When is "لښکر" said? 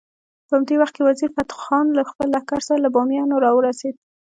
2.35-2.59